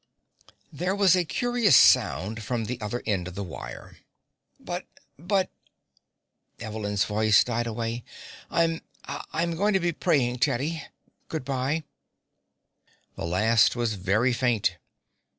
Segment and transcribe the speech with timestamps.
[0.73, 3.97] There was a curious sound from the other end of the wire.
[4.59, 4.87] "But
[5.19, 5.51] but"
[6.59, 8.03] Evelyn's voice died away.
[8.49, 10.81] "I'm I'm going to be praying, Teddy.
[11.27, 11.83] Good by."
[13.15, 14.77] The last was very faint.